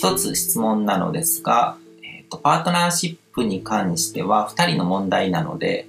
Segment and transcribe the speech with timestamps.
[0.00, 5.86] と、一つ質問なのですが、えっ、と、パートナーシップに関しては二人の問題なので、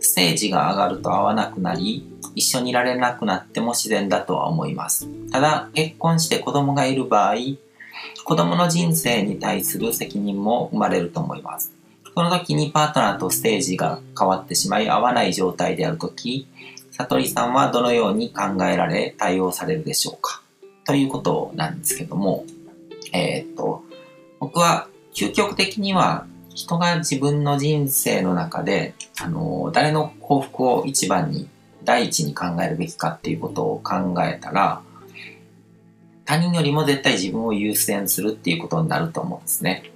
[0.00, 5.08] ステージが上がると合わなくなり、一緒にいられなくなっても自然だとは思います。
[5.30, 7.34] ただ、結婚して子供がいる場合、
[8.24, 11.72] 子供の人生に対する責任も生まれると思います。
[12.14, 16.46] その時にパートナーとステージが変わってしまい合わない状態である時、
[16.92, 20.42] 悟りさんはどのように考えられ対応されるでしょうか？
[20.84, 22.44] ということなんですけども、
[23.12, 23.82] えー、っと、
[24.40, 31.48] 僕は究極的には人が自分の人生の中で、あの、誰の幸福を一番に
[31.84, 34.82] 第一に考えるべきかっていうことを考えたら、
[36.24, 39.90] 他人よりも絶対自分を優先するっていうことになると思うんですね。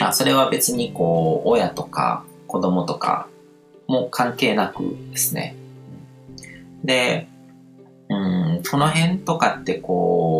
[0.00, 3.28] あそれは別にこう、親とか子供とか
[3.86, 5.54] も関係なくですね。
[6.82, 7.28] で、
[8.08, 10.39] うん、その辺とかってこ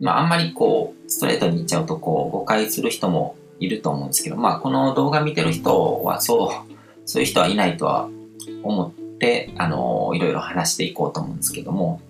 [0.00, 6.72] まああんまりこう、ストレートに言っちゃうとこう、誤解する人もいると思うんですけど、まあこの動画見てる人はそう、
[7.04, 8.08] そういう人はいないとは
[8.62, 12.00] 思って、あの、いろいろ話していこうと思うんですけども、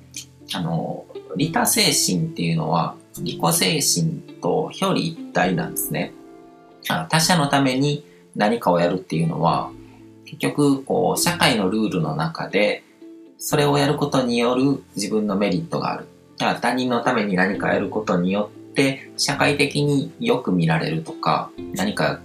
[0.55, 1.05] あの、
[1.37, 6.13] 利他精神っていうのは、利己精神と表裏一体なんですね。
[7.09, 9.71] 他者のために何かをやるっていうのは、
[10.25, 12.83] 結局、こう、社会のルールの中で、
[13.39, 16.07] それをやることによる自分のメリットがある。
[16.39, 22.21] 他人のために何かやることによって、社会的によく見られるとか、何か、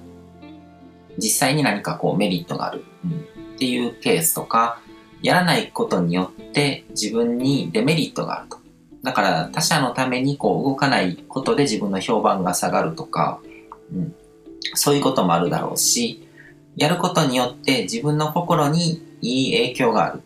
[1.18, 4.80] 実際に何かこうメリットがある、うん、っていうケースとか、
[5.22, 8.58] やらないことによって自分にデメリットがあると。
[9.04, 13.40] だから他者のためにこう動かないことで自分の評判が下がるとか、
[13.94, 14.16] うん、
[14.76, 16.28] そういうこともあるだろうし、
[16.76, 20.22] やることによって自分の心にいい影響がある。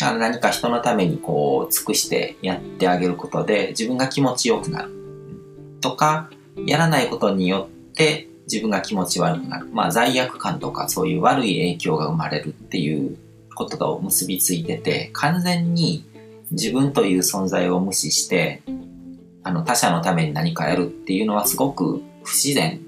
[0.00, 4.90] 何か人のためにこう尽くしてやってあげることで自分が気持ちよくなる。
[5.80, 6.30] とか、
[6.66, 9.66] やらないことによって自分が気持ち悪くなる。
[9.72, 13.16] まあ罪悪感とかそういう悪い影響が生まれるっていう
[13.54, 16.04] ことと結びついてて、完全に
[16.50, 18.62] 自分という存在を無視して、
[19.42, 22.80] あの他者のために何かやるっていうのはすごく不自然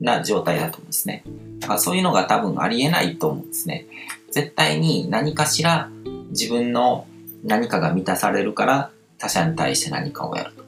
[0.00, 1.24] な状態だと思うんですね。
[1.60, 3.86] だからそういうのが多分ありえないと思うんですね。
[4.30, 5.90] 絶対に何かしら
[6.30, 7.06] 自分の
[7.44, 10.64] 何かが満たされるから他者に対して何かをやると。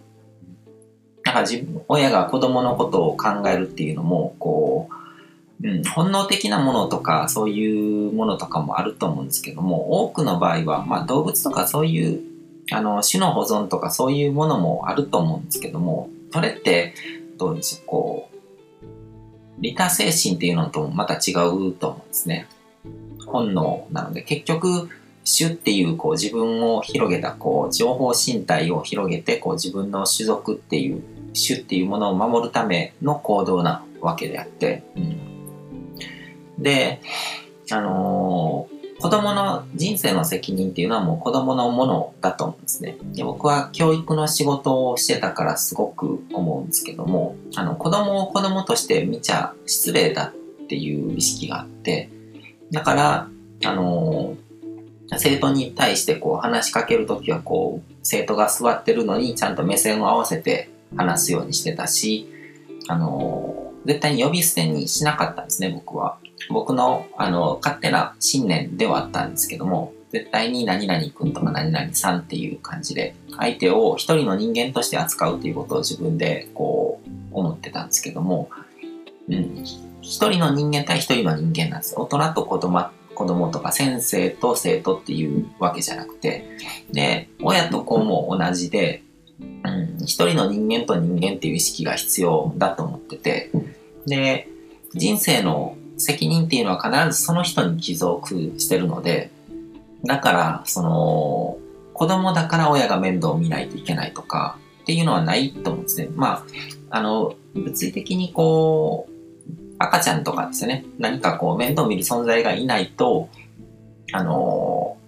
[1.24, 12.20] だから自分、親が子供のことを考えるっていうのも、こう、うん、本能的なものとか、そういうものとかもあると思うんですけども、多くの場合は、まあ動物とかそういう、
[12.72, 16.94] あの、種の保存とかそういうものもあると思うんですけども、それって、
[17.36, 18.36] どうでしょう、こう、
[19.60, 22.48] 利他精神っていうのとまた違うと思うんですね。
[23.26, 24.88] 本能なので、結局、
[25.24, 31.02] 種っていうこう自分を広げたこう情報身体を広げてこう自分の種族っていう
[31.34, 37.00] 種っていうものを守るための行動なわけであって、うん、で、
[37.70, 42.98] あのー子供の人生の責任っていうのはもう子供のものだと思うんですね。
[43.14, 52.10] で僕は教育の仕事をしてたからすごく思うんですけども、あの子供を子供として見ちゃ失礼だっていう意識があって、
[52.72, 53.28] だから、
[53.64, 54.36] あの
[55.18, 62.28] 生徒に対してこう話しかけるときはこう、生徒が座ってるのにちゃんと目線を合わせて話すようにしてたし、
[62.88, 66.18] あの絶対に呼び捨てにしなかったんですね、僕は。
[66.48, 78.50] 僕の、あの、勝手な信念ではあったんですけども、絶対に何々君とか何々さんっていう感じで、相手を一人の人間として扱うっていうことを自分で、こう、思ってたんですけども、
[79.28, 79.64] うん、
[80.02, 82.88] 一人の人間対一人の人間なんです大人と子供、
[83.20, 86.56] 子供とか先生と生徒っていうわけじゃなくて、
[86.90, 89.02] で、親と子も同じで、
[89.38, 93.50] うん、一人の人間と人間っていう意識が必要だと思ってて、
[94.06, 94.48] で、
[94.94, 99.30] 人生の責任っていうのは必ずその人に帰属してるので、
[100.06, 101.58] だから、その、
[101.92, 106.08] 子供だから親が面倒を見ないといけないとかっていうのはないと思うんですね。
[106.14, 106.46] ま
[106.88, 109.19] あ、あの、物理的にこう、
[109.82, 113.30] 赤ちゃんとかですね、何かこう面倒見る存在がいないと、
[114.12, 114.98] あの、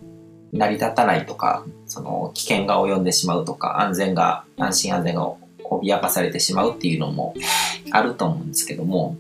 [0.52, 5.30] 成り立たないとか、その危険が及んでしまうとか、安全が、安心安全が
[5.62, 7.34] 脅かされてしまうっていうのも
[7.90, 9.18] あると思うんですけども、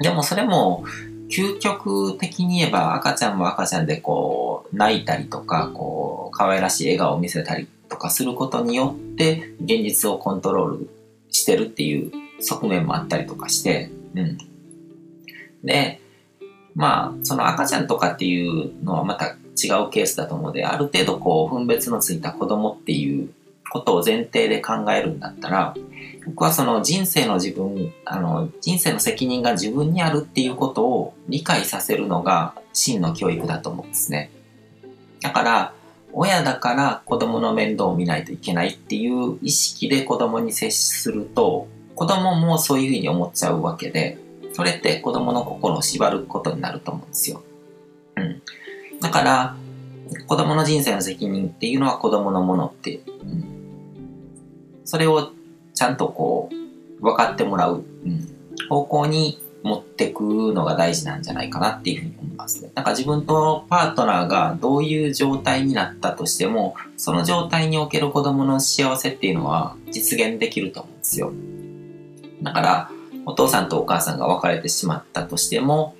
[0.00, 0.84] でもそれも、
[1.30, 10.90] 究極的に言えば赤ちゃんも赤ちゃんでこう泣いたりとかこう可愛らしい笑顔を見せたりとかすることによって現実をコントロール
[11.30, 14.38] してるっていう側面もあったりとかして、うん。
[15.64, 16.00] で、
[16.74, 23.30] まあ、その赤ちゃんとかっていうのはまた違うケースだと思うので、ある程度こう分別のついた子供っていう
[23.70, 25.74] ことを前提で考えるんだったら、
[26.26, 34.30] 僕はその人生の自分、あの、人生の責任が自分にあるっていうことを理解させるのが真の教育だと思うんですね。
[35.20, 35.72] だから、
[36.12, 44.18] 親だから子供の面倒を見ないといけないっていう意識で子供に接すると、子供もそういうふうに思っちゃうわけで、
[44.58, 47.44] それって子供の心を縛ることになると思うんですよ。
[48.16, 48.42] うん。
[49.00, 49.56] だから、
[50.26, 53.44] 子供の人生の責任っていうのは子供のものって、うん、
[54.84, 55.30] それを
[55.74, 56.50] ちゃんとこ
[57.00, 62.72] う、分かってもらう、うん、方向に持ってくのが大事なんじゃないかなっていうふうに思いますね。
[62.74, 71.32] なんか自分とパートナーがどういう状態になったとしても、その状態における子供の幸せっていうのは実現できると思うんですよ。
[72.42, 72.90] だから、
[73.28, 75.94] お父さんとお母さんが別れてしまったとしても、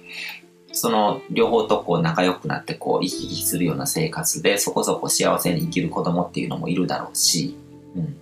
[0.73, 7.57] その両方とこう仲良くなってこう行き来するような生活でそこそこ幸せに生きる子供っていうのもいるだろうし、
[7.95, 8.17] うん、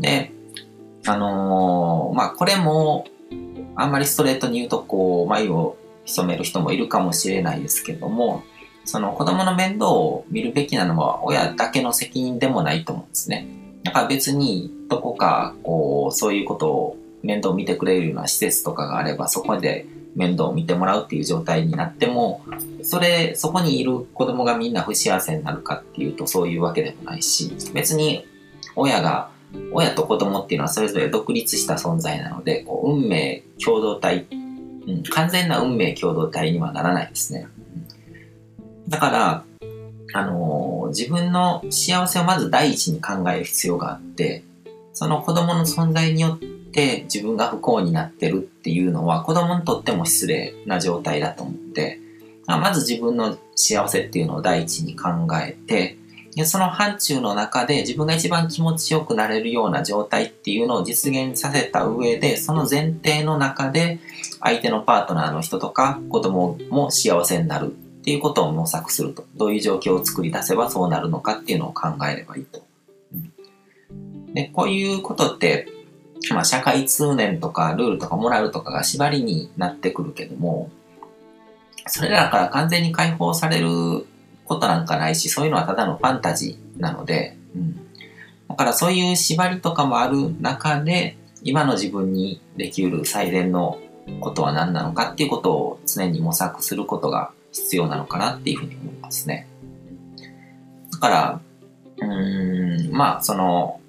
[0.00, 0.32] で、
[1.06, 3.06] あのー、まあ、これも、
[3.76, 8.42] あんまりストレートに言うと、こう、眉を潜める人もいるかもしれないですけども、
[8.84, 13.46] その子供の面倒を見るべきなのは親だけの責任でもないと思うんですね。
[13.82, 22.42] だから別にどこかこうそういうことを面倒見てくれるような施設とかがあればそこで面倒を見てもらうっていう状態になっても
[22.82, 28.26] それそこにいる子供がみんな不幸せになるかっていうとそういうわけでもないし別に
[28.74, 29.30] 親が
[29.72, 34.26] 親と子供っていうのはそれぞれ独立した存在なので、こう運命共同体、
[34.86, 37.48] うん、完全な運命共同体にはならないですね。
[38.88, 39.44] だから、
[40.16, 44.44] あの、自分の幸せをまず第一に考える必要があって、
[44.94, 52.00] その子供の存在によって自分が不幸になってるっていうのは子供にとっても失礼な状態だと思って、
[52.46, 55.98] まず自分の幸せっていうのを第一に考えて、
[56.44, 63.98] その範疇の中で自分が一番気持ちよくなれるような状態っていうのを実現させた上で、その前提の中で
[64.40, 67.74] 相手のパートナーの人とか子供も幸せになる。
[68.06, 69.24] っていうことを模索すると。
[69.34, 72.62] どういう状況を作り出せばそうなるのかっていうのを考えればいいと。
[74.32, 75.66] で、こういうことって、
[76.30, 80.70] まあ、社会通念とかルールとかモラルとかが縛りになってくるけども、
[81.88, 84.06] それらから完全に解放される
[84.44, 87.74] ことなんかないし、そういうのはただのファンタジーなので、うん。
[88.48, 93.80] だからそういう縛りとかもある中で、今の自分にできる最善の
[94.20, 99.48] ことは何なのかっていうことを常に模索することが必要なのかなっていうふうに思いますね。
[100.92, 101.40] だから、
[101.98, 103.80] うん、まあ、その、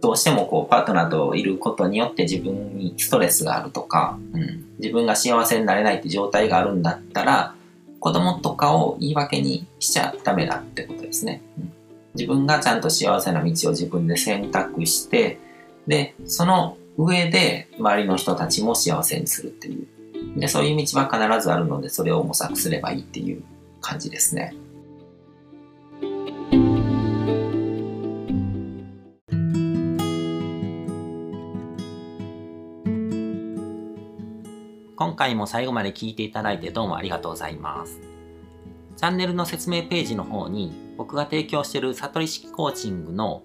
[0.00, 7.54] どうしてもこうパートナーといることによって自分にストレスがあるとか、うん、自分が幸せになれないって状態があるんだったら、
[8.00, 11.42] 子供とかを言い訳にしちゃダメだってことですね。
[11.58, 11.72] うん、
[12.14, 15.38] 自分がちゃんと幸せな道を自分で選択して、
[15.86, 19.86] で、その上で周りの人たちも幸せにするっていう。
[20.36, 23.44] で、そういう道は必ずあるので、それを模索すればいいっていう
[23.80, 24.52] 感じですね。
[34.96, 38.00] 今回も最後まで聞いていただいてどうもありがとうございます。
[38.96, 43.44] チャンネルの説明ページの方に僕が提供している悟り式コーチングの